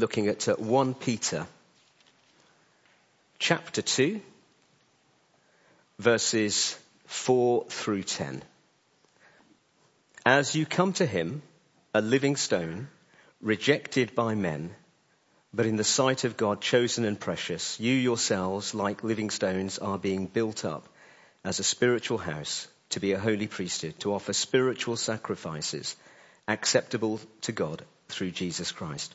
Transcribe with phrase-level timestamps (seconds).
[0.00, 1.46] looking at uh, 1 Peter
[3.38, 4.20] chapter 2,
[5.98, 8.42] verses 4 through 10.
[10.24, 11.42] As you come to him,
[11.92, 12.88] a living stone,
[13.42, 14.74] rejected by men,
[15.52, 19.98] but in the sight of God chosen and precious, you yourselves, like living stones, are
[19.98, 20.88] being built up
[21.44, 25.94] as a spiritual house to be a holy priesthood, to offer spiritual sacrifices
[26.48, 29.14] acceptable to God through Jesus Christ.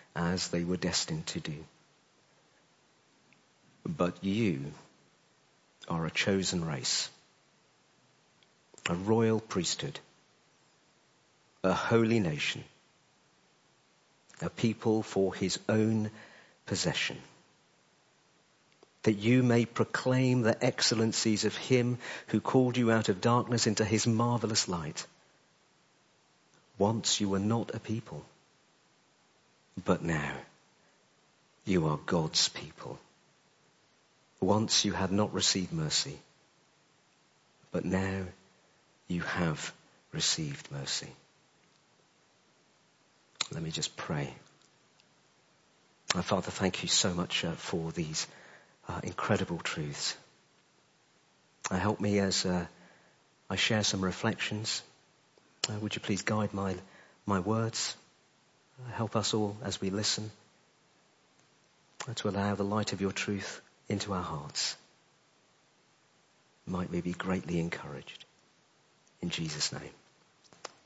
[0.15, 1.65] as they were destined to do.
[3.85, 4.71] But you
[5.87, 7.09] are a chosen race,
[8.87, 9.99] a royal priesthood,
[11.63, 12.63] a holy nation,
[14.41, 16.11] a people for his own
[16.65, 17.17] possession,
[19.03, 23.83] that you may proclaim the excellencies of him who called you out of darkness into
[23.83, 25.05] his marvelous light.
[26.77, 28.23] Once you were not a people,
[29.83, 30.33] but now
[31.65, 32.99] you are God's people.
[34.39, 36.17] Once you had not received mercy,
[37.71, 38.23] but now
[39.07, 39.71] you have
[40.11, 41.09] received mercy.
[43.51, 44.33] Let me just pray.
[46.09, 48.27] Father, thank you so much uh, for these
[48.89, 50.15] uh, incredible truths.
[51.69, 52.65] Uh, help me as uh,
[53.49, 54.81] I share some reflections
[55.69, 56.75] uh, would you please guide my,
[57.25, 57.95] my words?
[58.79, 60.31] Uh, help us all as we listen
[62.07, 64.75] uh, to allow the light of your truth into our hearts.
[66.65, 68.25] Might we be greatly encouraged.
[69.21, 69.91] In Jesus' name.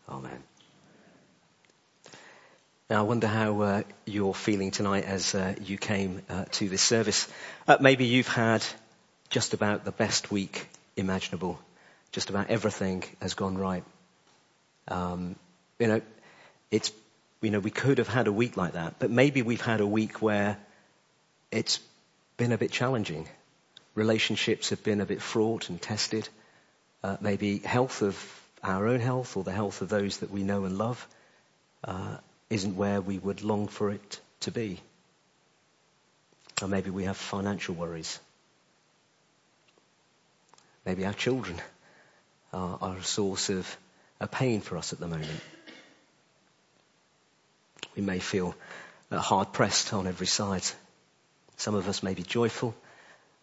[0.09, 0.43] Amen.
[2.89, 6.83] Now, I wonder how uh, you're feeling tonight as uh, you came uh, to this
[6.83, 7.27] service.
[7.79, 8.63] maybe you've had
[9.29, 11.59] just about the best week imaginable.
[12.11, 13.83] Just about everything has gone right.
[14.87, 15.35] Um,
[15.79, 16.01] you know,
[16.69, 16.91] it's,
[17.45, 19.85] you know, we could have had a week like that, but maybe we've had a
[19.85, 20.57] week where
[21.51, 21.79] it's
[22.37, 23.27] been a bit challenging.
[23.93, 26.27] Relationships have been a bit fraught and tested.
[27.03, 28.17] Uh, maybe health of
[28.63, 31.07] our own health or the health of those that we know and love
[31.83, 32.17] uh,
[32.49, 34.79] isn't where we would long for it to be.
[36.63, 38.19] Or maybe we have financial worries.
[40.83, 41.61] Maybe our children
[42.51, 43.77] are, are a source of
[44.19, 45.41] a pain for us at the moment.
[47.95, 48.55] We may feel
[49.11, 50.63] uh, hard pressed on every side.
[51.57, 52.75] Some of us may be joyful,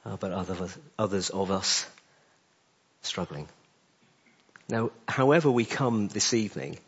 [0.04, 0.68] uh, but other,
[0.98, 1.86] others of us
[3.02, 3.48] struggling.
[4.68, 6.78] Now, however we come this evening,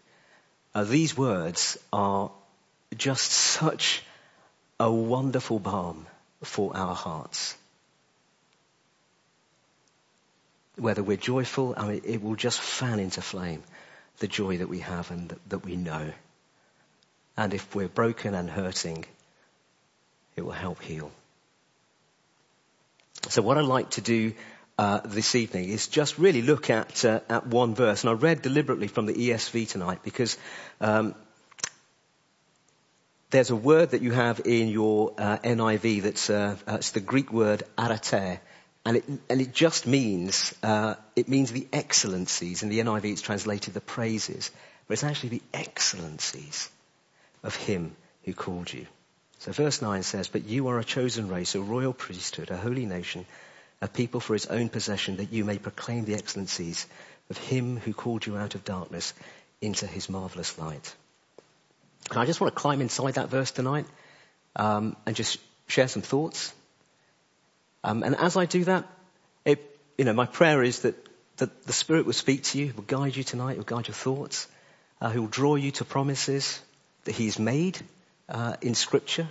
[0.75, 2.31] uh, these words are
[2.97, 4.03] just such
[4.79, 6.07] a wonderful balm
[6.43, 7.57] for our hearts.
[10.77, 13.63] Whether we're joyful, I mean, it will just fan into flame
[14.19, 16.13] the joy that we have and that we know.
[17.37, 19.05] And if we're broken and hurting,
[20.37, 21.11] it will help heal.
[23.29, 24.35] So what I'd like to do
[24.77, 28.43] uh, this evening is just really look at uh, at one verse, and I read
[28.43, 30.37] deliberately from the ESV tonight because
[30.81, 31.15] um,
[33.31, 37.01] there's a word that you have in your uh, NIV that's uh, uh, it's the
[37.01, 38.41] Greek word arete,
[38.85, 42.63] and it, and it just means, uh, it means the excellencies.
[42.63, 44.51] In the NIV it's translated the praises,
[44.87, 46.69] but it's actually the excellencies
[47.45, 47.95] of him
[48.25, 48.87] who called you.
[49.39, 52.87] So verse 9 says, But you are a chosen race, a royal priesthood, a holy
[52.87, 53.25] nation,
[53.81, 56.87] a people for his own possession, that you may proclaim the excellencies
[57.31, 59.15] of him who called you out of darkness
[59.61, 60.95] into his marvelous light.
[62.11, 63.87] And I just want to climb inside that verse tonight
[64.57, 65.39] um, and just
[65.69, 66.53] share some thoughts
[67.85, 68.87] um, and as I do that,
[69.45, 70.95] it, you know, my prayer is that,
[71.37, 74.49] that the Spirit will speak to you, will guide you tonight, will guide your thoughts,
[75.03, 76.61] uh, will draw you to promises
[77.05, 77.79] that He's made
[78.29, 79.29] uh, in Scripture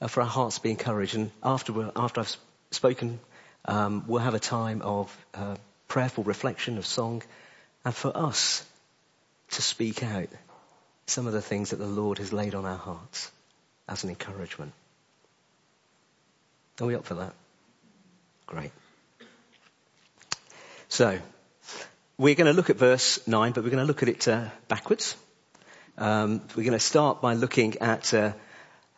[0.00, 1.14] uh, for our hearts to be encouraged.
[1.14, 2.36] And after, after I've
[2.70, 3.20] spoken,
[3.64, 5.56] um, we'll have a time of uh,
[5.88, 7.22] prayerful reflection, of song,
[7.84, 8.64] and for us
[9.50, 10.28] to speak out
[11.06, 13.30] some of the things that the Lord has laid on our hearts
[13.88, 14.72] as an encouragement.
[16.80, 17.34] Are we up for that?
[18.46, 18.72] Great.
[20.88, 21.18] So,
[22.18, 24.48] we're going to look at verse 9, but we're going to look at it uh,
[24.68, 25.16] backwards.
[25.96, 28.32] Um, we're going to start by looking at uh,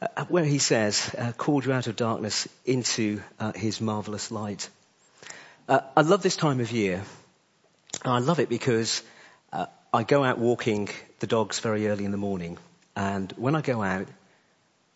[0.01, 4.69] uh, where he says, uh, called you out of darkness into uh, his marvelous light.
[5.69, 7.03] Uh, I love this time of year.
[8.03, 9.03] I love it because
[9.53, 10.89] uh, I go out walking
[11.21, 12.57] the dogs very early in the morning,
[12.95, 14.09] and when I go out,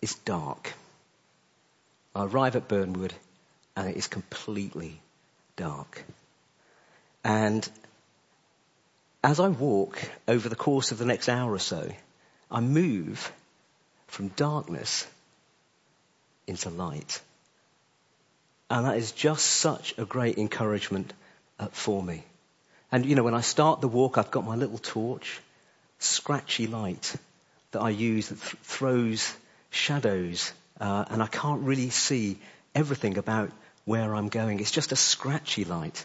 [0.00, 0.72] it's dark.
[2.14, 3.12] I arrive at Bernwood,
[3.76, 5.00] and it is completely
[5.56, 6.04] dark.
[7.24, 7.68] And
[9.22, 11.90] as I walk over the course of the next hour or so,
[12.50, 13.32] I move
[14.06, 15.06] from darkness
[16.46, 17.20] into light.
[18.70, 21.12] And that is just such a great encouragement
[21.58, 22.24] uh, for me.
[22.92, 25.40] And you know, when I start the walk, I've got my little torch,
[25.98, 27.14] scratchy light
[27.72, 29.32] that I use that th- throws
[29.70, 32.38] shadows, uh, and I can't really see
[32.74, 33.50] everything about
[33.84, 34.60] where I'm going.
[34.60, 36.04] It's just a scratchy light.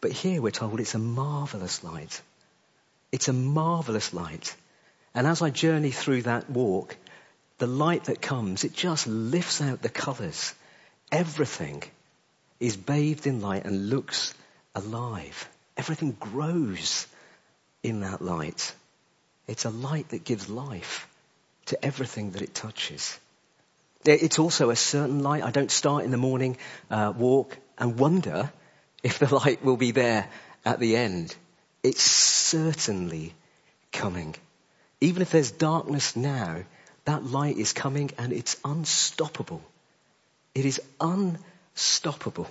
[0.00, 2.20] But here we're told it's a marvelous light.
[3.12, 4.54] It's a marvelous light.
[5.14, 6.96] And as I journey through that walk,
[7.58, 10.54] the light that comes, it just lifts out the colours.
[11.12, 11.82] Everything
[12.60, 14.34] is bathed in light and looks
[14.74, 15.48] alive.
[15.76, 17.06] Everything grows
[17.82, 18.74] in that light.
[19.46, 21.08] It's a light that gives life
[21.66, 23.18] to everything that it touches.
[24.04, 25.42] It's also a certain light.
[25.42, 26.56] I don't start in the morning
[26.90, 28.50] uh, walk and wonder
[29.02, 30.28] if the light will be there
[30.64, 31.34] at the end.
[31.82, 33.34] It's certainly
[33.92, 34.34] coming.
[35.00, 36.62] Even if there's darkness now,
[37.04, 39.62] that light is coming and it's unstoppable.
[40.54, 42.50] It is unstoppable.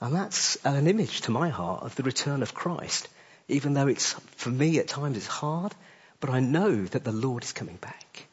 [0.00, 3.08] And that's an image to my heart of the return of Christ.
[3.48, 5.72] Even though it's, for me at times it's hard,
[6.20, 8.26] but I know that the Lord is coming back.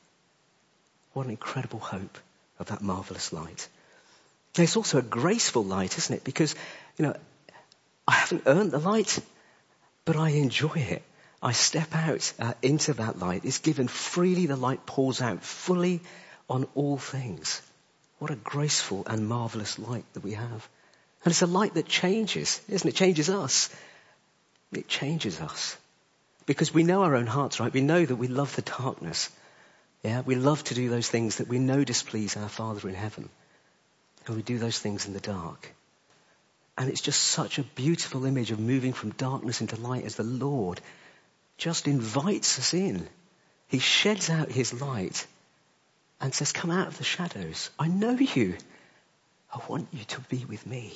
[1.14, 2.18] What an incredible hope
[2.60, 3.68] of that marvelous light.
[4.56, 6.24] And it's also a graceful light, isn't it?
[6.24, 6.54] Because,
[6.98, 7.16] you know,
[8.08, 9.20] I haven't earned the light,
[10.06, 11.02] but I enjoy it.
[11.42, 13.46] I step out uh, into that light.
[13.46, 14.46] It's given freely.
[14.46, 16.02] The light pours out fully
[16.50, 17.62] on all things.
[18.20, 20.70] What a graceful and marvelous light that we have.
[21.26, 22.94] And it's a light that changes, isn't it?
[22.94, 23.70] It changes us.
[24.72, 25.76] It changes us.
[26.46, 27.74] Because we know our own hearts, right?
[27.74, 29.30] We know that we love the darkness.
[30.04, 33.30] Yeah, we love to do those things that we know displease our Father in heaven.
[34.26, 35.74] And we do those things in the dark.
[36.78, 40.24] And it's just such a beautiful image of moving from darkness into light as the
[40.24, 40.82] Lord
[41.58, 43.08] just invites us in.
[43.68, 45.28] He sheds out his light
[46.20, 47.70] and says, Come out of the shadows.
[47.78, 48.58] I know you.
[49.54, 50.94] I want you to be with me.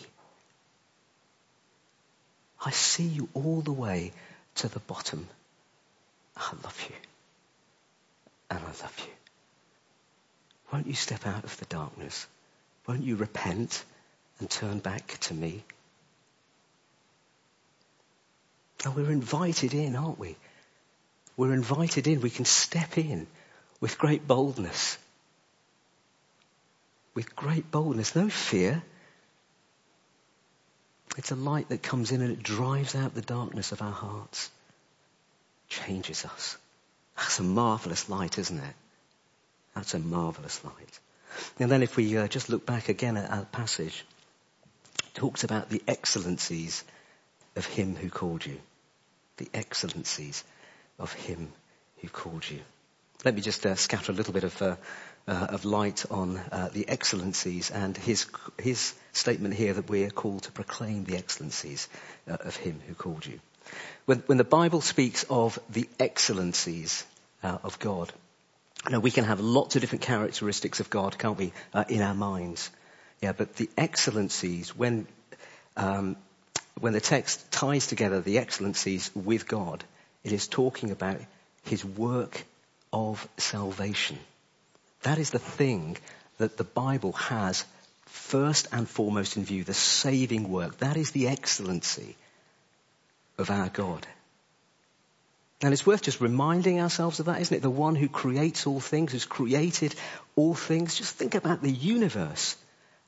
[2.65, 4.13] I see you all the way
[4.55, 5.27] to the bottom.
[6.35, 6.95] I love you.
[8.49, 9.13] And I love you.
[10.71, 12.27] Won't you step out of the darkness?
[12.87, 13.83] Won't you repent
[14.39, 15.63] and turn back to me?
[18.85, 20.35] And we're invited in, aren't we?
[21.35, 22.21] We're invited in.
[22.21, 23.27] We can step in
[23.81, 24.97] with great boldness.
[27.13, 28.81] With great boldness, no fear.
[31.17, 34.51] It's a light that comes in and it drives out the darkness of our hearts,
[35.67, 36.57] changes us.
[37.17, 38.75] That's a marvelous light, isn't it?
[39.73, 40.99] That's a marvelous light.
[41.59, 44.05] And then if we uh, just look back again at our passage,
[45.13, 46.83] talks about the excellencies
[47.55, 48.59] of him who called you.
[49.37, 50.43] The excellencies
[50.99, 51.51] of him
[52.01, 52.59] who called you.
[53.25, 54.75] Let me just uh, scatter a little bit of, uh,
[55.27, 58.27] uh, of light on uh, the excellencies and his,
[58.59, 61.89] his statement here that we are called to proclaim the excellencies
[62.29, 63.39] uh, of him who called you.
[64.05, 67.03] When, when, the Bible speaks of the excellencies
[67.43, 68.13] of God,
[68.93, 72.13] know, we can have lots of different characteristics of God, can't we, uh, in our
[72.13, 72.69] minds.
[73.21, 75.07] Yeah, but the excellencies, when,
[75.75, 76.15] um,
[76.79, 79.83] when the text ties together the excellencies with God,
[80.23, 81.19] it is talking about
[81.63, 82.45] his work
[82.93, 84.19] of salvation.
[85.03, 85.97] That is the thing
[86.37, 87.65] that the Bible has
[88.05, 90.77] first and foremost in view, the saving work.
[90.77, 92.15] That is the excellency
[93.37, 94.05] of our God.
[95.61, 97.61] And it's worth just reminding ourselves of that, isn't it?
[97.61, 99.95] The one who creates all things, who's created
[100.35, 100.95] all things.
[100.95, 102.55] Just think about the universe,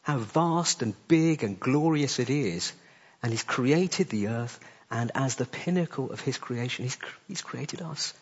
[0.02, 2.74] how vast and big and glorious it is.
[3.22, 4.60] And he's created the earth
[4.92, 8.14] and as the pinnacle of his creation, he's, he's created us.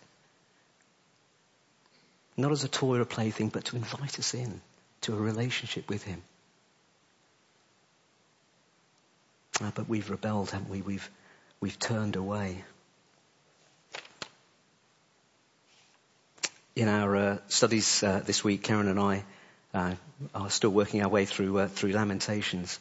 [2.36, 4.62] Not as a toy or a plaything, but to invite us in
[5.02, 6.22] to a relationship with him.
[9.62, 10.82] Uh, but we've rebelled, haven't we?
[10.82, 11.10] We've,
[11.62, 12.64] we've turned away.
[16.78, 19.24] In our uh, studies uh, this week, Karen and I
[19.74, 19.96] uh,
[20.36, 22.80] are still working our way through through Lamentations,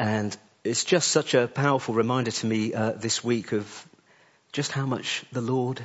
[0.00, 3.86] and it's just such a powerful reminder to me this week of
[4.50, 5.80] just how much the Lord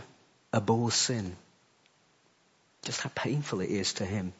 [0.51, 1.35] abhors sin.
[2.81, 4.33] Just how painful it is to him.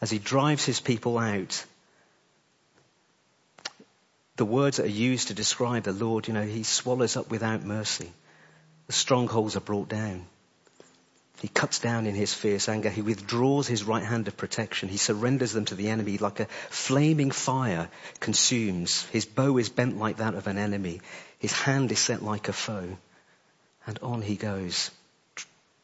[0.00, 1.64] As he drives his people out,
[4.34, 7.62] the words that are used to describe the Lord, you know, he swallows up without
[7.62, 8.10] mercy.
[8.88, 10.26] The strongholds are brought down.
[11.40, 12.88] He cuts down in his fierce anger.
[12.88, 14.88] He withdraws his right hand of protection.
[14.88, 17.88] He surrenders them to the enemy like a flaming fire
[18.20, 19.02] consumes.
[19.06, 21.00] His bow is bent like that of an enemy.
[21.38, 22.96] His hand is set like a foe.
[23.86, 24.90] And on he goes,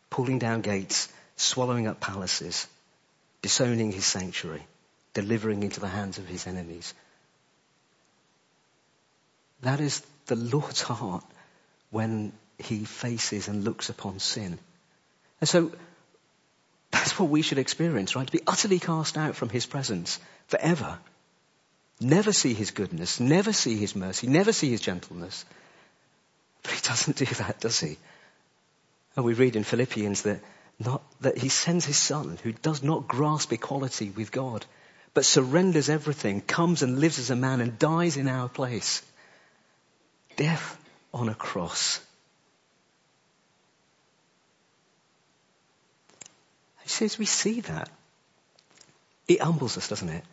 [0.08, 2.66] pulling down gates, swallowing up palaces,
[3.42, 4.66] disowning his sanctuary,
[5.14, 6.94] delivering into the hands of his enemies.
[9.62, 11.24] That is the Lord's heart
[11.90, 14.58] when he faces and looks upon sin.
[15.40, 15.72] And so
[16.90, 18.26] that's what we should experience, right?
[18.26, 20.18] To be utterly cast out from his presence
[20.48, 20.98] forever.
[22.00, 25.44] Never see his goodness, never see his mercy, never see his gentleness.
[26.62, 27.98] But he doesn't do that, does he?
[29.16, 30.40] And we read in Philippians that
[30.78, 34.64] not, that he sends his son who does not grasp equality with God,
[35.12, 39.02] but surrenders everything, comes and lives as a man and dies in our place.
[40.36, 40.78] Death
[41.12, 42.00] on a cross.
[46.90, 47.88] He says we see that.
[49.28, 50.24] It humbles us, doesn't it?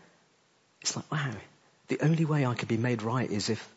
[0.82, 1.32] It's like, wow,
[1.88, 3.72] the only way I could be made right is if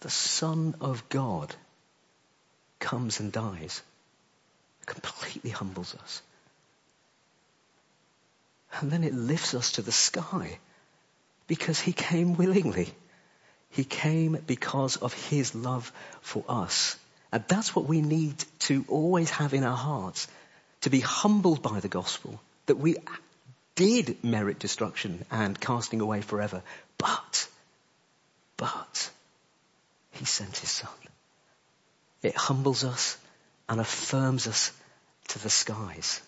[0.00, 1.54] the Son of God
[2.78, 3.82] comes and dies
[4.80, 6.22] It completely humbles us.
[8.80, 10.58] And then it lifts us to the sky
[11.46, 12.94] because he came willingly.
[13.68, 15.92] He came because of his love
[16.22, 16.96] for us.
[17.30, 20.28] And that's what we need to always have in our hearts,
[20.86, 22.94] to be humbled by the gospel, that we
[23.74, 26.62] did merit destruction and casting away forever.
[26.96, 27.48] But,
[28.56, 29.10] but,
[30.12, 30.88] he sent his son.
[32.22, 33.18] It humbles us
[33.68, 34.70] and affirms us
[35.30, 36.22] to the skies.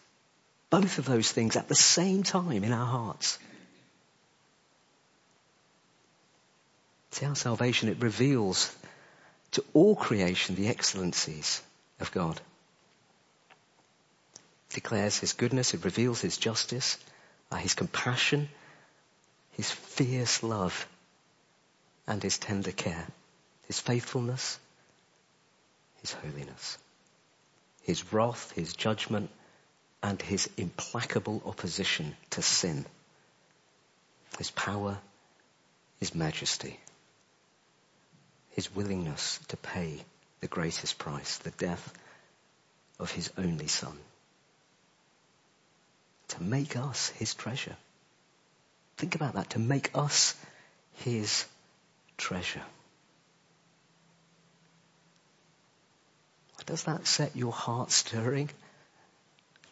[0.70, 3.38] Both of those things at the same time in our hearts.
[7.12, 8.74] See our salvation, it reveals
[9.52, 11.62] to all creation the excellencies
[12.00, 12.40] of God.
[14.78, 16.98] Declares his goodness, it reveals his justice,
[17.50, 18.48] uh, his compassion,
[19.52, 20.86] his fierce love,
[22.06, 23.06] and his tender care,
[23.66, 24.58] his faithfulness,
[26.00, 26.78] his holiness
[27.88, 29.30] his wrath, his judgment,
[30.02, 32.84] and his implacable opposition to sin.
[34.36, 34.98] His power,
[35.98, 36.78] his majesty,
[38.50, 40.04] his willingness to pay
[40.40, 41.94] the greatest price, the death
[42.98, 43.98] of his only son.
[46.28, 47.76] To make us his treasure.
[48.96, 50.34] Think about that, to make us
[50.94, 51.46] his
[52.16, 52.62] treasure.
[56.66, 58.50] Does that set your heart stirring?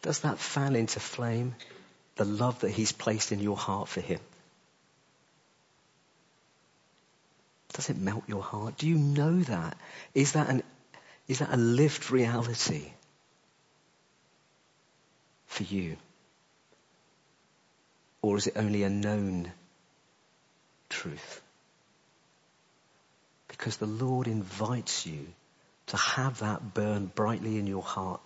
[0.01, 1.53] Does that fan into flame
[2.15, 4.19] the love that He's placed in your heart for Him?
[7.73, 8.77] Does it melt your heart?
[8.77, 9.77] Do you know that?
[10.15, 10.63] Is that, an,
[11.27, 12.91] is that a lived reality
[15.45, 15.97] for you?
[18.21, 19.51] Or is it only a known
[20.89, 21.41] truth?
[23.47, 25.27] Because the Lord invites you
[25.87, 28.21] to have that burn brightly in your heart,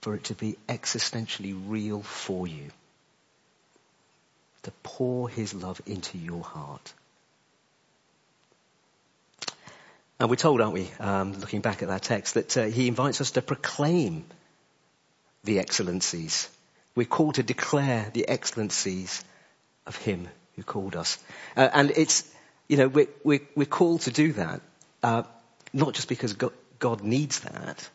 [0.00, 2.70] for it to be existentially real for you.
[4.62, 6.92] To pour his love into your heart.
[10.18, 13.22] And we're told, aren't we, um, looking back at that text, that uh, he invites
[13.22, 14.24] us to proclaim
[15.44, 16.48] the excellencies.
[16.94, 19.24] We're called to declare the excellencies
[19.86, 21.18] of him who called us.
[21.56, 22.30] Uh, and it's,
[22.68, 24.60] you know, we're, we're, we're, called to do that,
[25.02, 25.22] uh,
[25.72, 27.88] not just because God, God needs that.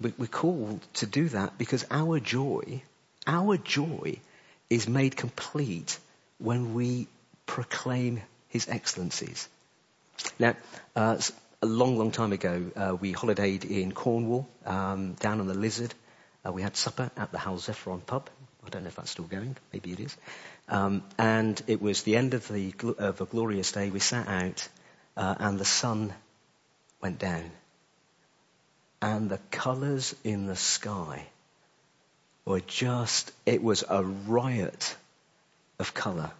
[0.00, 2.82] We're called to do that because our joy,
[3.26, 4.18] our joy
[4.70, 5.98] is made complete
[6.38, 7.06] when we
[7.44, 9.48] proclaim his excellencies.
[10.38, 10.56] Now,
[10.96, 11.18] uh,
[11.62, 15.92] a long, long time ago, uh, we holidayed in Cornwall, um, down on the Lizard.
[16.44, 17.58] Uh, we had supper at the Hal
[18.06, 18.30] pub.
[18.66, 19.56] I don't know if that's still going.
[19.72, 20.16] Maybe it is.
[20.68, 23.90] Um, and it was the end of the of a glorious day.
[23.90, 24.68] We sat out,
[25.16, 26.12] uh, and the sun
[27.00, 27.50] went down.
[29.02, 31.26] And the colors in the sky
[32.44, 34.96] were just, it was a riot
[35.78, 36.30] of color.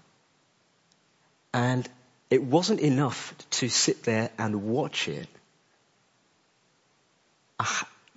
[1.55, 1.89] And
[2.29, 5.27] it wasn't enough to sit there and watch it.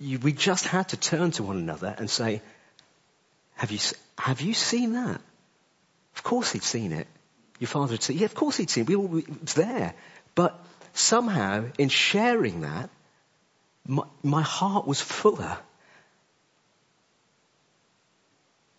[0.00, 2.42] We just had to turn to one another and say,
[3.54, 3.78] have you,
[4.18, 5.20] have you seen that?
[6.16, 7.06] Of course he'd seen it.
[7.60, 8.20] Your father had seen it.
[8.20, 8.88] Yeah, of course he'd seen it.
[8.88, 9.94] We all, it was there.
[10.34, 10.58] But
[10.92, 12.90] somehow in sharing that,
[13.86, 15.56] my, my heart was fuller.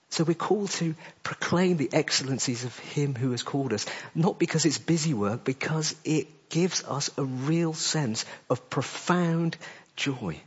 [0.10, 4.65] So we're called to proclaim the excellencies of Him who has called us, not because
[4.65, 9.57] it's busy work, because it gives us a real sense of profound
[9.98, 10.39] joy.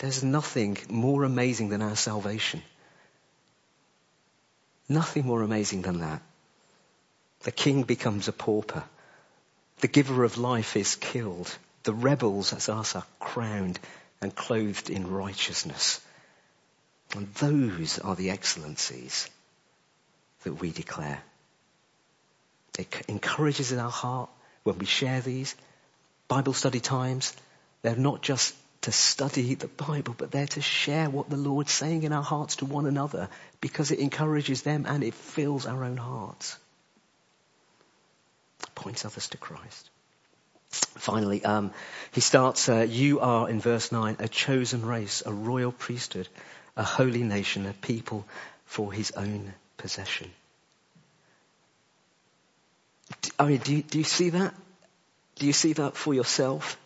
[0.00, 2.62] There's nothing more amazing than our salvation.
[4.88, 6.22] Nothing more amazing than that.
[7.40, 8.82] The king becomes a pauper.
[9.80, 11.54] The giver of life is killed.
[11.82, 13.78] The rebels, as us, are crowned
[14.22, 16.00] and clothed in righteousness.
[17.14, 19.28] And those are the excellencies
[20.44, 21.22] that we declare.
[22.78, 24.30] It encourages in our heart
[24.62, 25.54] when we share these
[26.26, 27.36] Bible study times.
[27.82, 32.02] They're not just to study the Bible, but they're to share what the Lord's saying
[32.04, 33.28] in our hearts to one another
[33.60, 36.56] because it encourages them and it fills our own hearts.
[38.74, 39.90] Points others to Christ.
[40.70, 41.72] Finally, um,
[42.12, 46.28] he starts, uh, you are, in verse 9, a chosen race, a royal priesthood,
[46.76, 48.24] a holy nation, a people
[48.64, 50.30] for his own possession.
[53.38, 54.54] I mean, do you, do you see that?
[55.36, 56.78] Do you see that for yourself?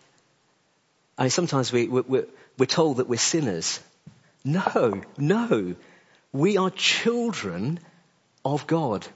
[1.17, 2.27] I mean, sometimes we, we're,
[2.59, 3.81] we're told that we're sinners.
[4.45, 5.75] No, no.
[6.33, 7.79] We are children
[8.45, 9.07] of God.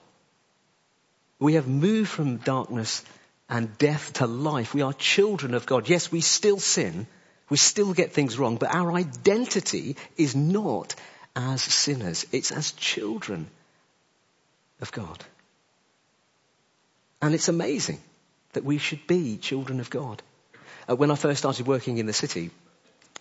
[1.41, 3.03] We have moved from darkness
[3.49, 4.75] and death to life.
[4.75, 5.89] We are children of God.
[5.89, 7.07] Yes, we still sin.
[7.49, 10.95] We still get things wrong, but our identity is not
[11.35, 12.27] as sinners.
[12.31, 13.49] It's as children
[14.81, 15.25] of God.
[17.23, 18.01] And it's amazing
[18.53, 20.23] that we should be children of God.
[20.89, 22.51] Uh, when I first started working in the city,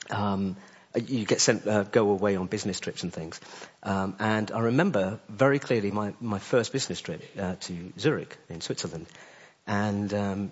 [0.09, 0.55] um,
[0.95, 3.39] you get sent, uh, go away on business trips and things.
[3.83, 8.61] Um, and I remember very clearly my, my first business trip uh, to Zurich in
[8.61, 9.05] Switzerland.
[9.67, 10.51] And um,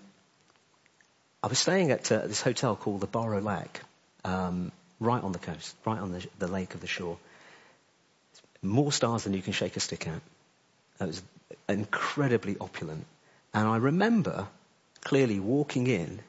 [1.41, 3.81] I was staying at uh, this hotel called the Baur au Lac,
[4.24, 7.17] um, right on the coast, right on the, the, lake of the shore.
[8.62, 10.22] More stars than you can shake a stick at.
[11.00, 11.22] It was
[11.70, 13.05] incredibly opulent.
[13.53, 14.48] And I remember
[15.01, 16.20] clearly walking in,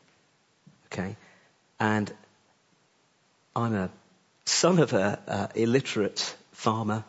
[0.97, 1.17] okay,
[1.79, 2.13] and
[3.55, 3.91] I'm a
[4.45, 7.05] son of a uh, illiterate farmer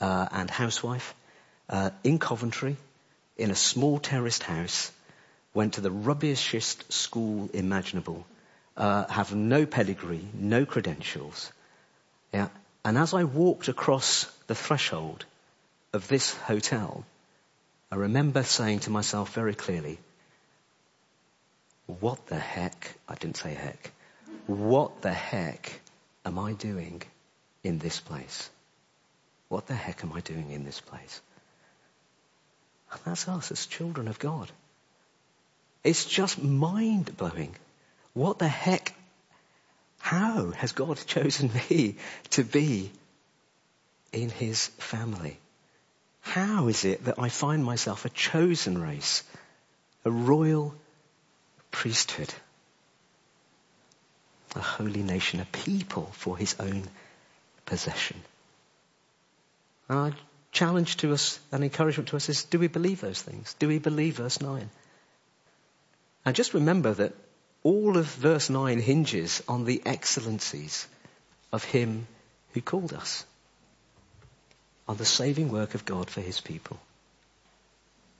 [0.00, 1.14] uh, and housewife
[1.68, 2.76] uh, in Coventry
[3.36, 4.92] in a small terraced house
[5.54, 8.26] went to the rubbishest school imaginable,
[8.76, 11.52] uh, have no pedigree, no credentials.
[12.32, 12.48] Yeah.
[12.84, 15.24] And as I walked across the threshold
[15.92, 17.04] of this hotel,
[17.90, 19.98] I remember saying to myself very clearly,
[21.86, 23.92] what the heck, I didn't say heck,
[24.46, 25.80] what the heck
[26.24, 27.02] am I doing
[27.62, 28.50] in this place?
[29.48, 31.20] What the heck am I doing in this place?
[32.90, 34.50] And that's us as children of God.
[35.82, 37.54] It's just mind blowing.
[38.14, 38.94] What the heck?
[39.98, 41.96] How has God chosen me
[42.30, 42.90] to be
[44.12, 45.38] in his family?
[46.20, 49.22] How is it that I find myself a chosen race,
[50.06, 50.74] a royal
[51.74, 52.32] priesthood,
[54.54, 56.84] a holy nation, a people for his own
[57.66, 58.22] possession?
[59.90, 60.12] Our
[60.52, 63.54] challenge to us and encouragement to us is do we believe those things?
[63.58, 64.70] Do we believe verse 9?
[66.24, 67.12] And just remember that
[67.64, 70.86] all of verse 9 hinges on the excellencies
[71.52, 72.06] of Him
[72.52, 73.24] who called us,
[74.86, 76.78] on the saving work of God for His people.